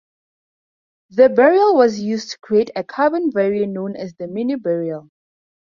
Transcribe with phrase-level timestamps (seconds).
[1.11, 5.11] The Beryl was used to create a carbine variant known as the Mini-Beryl.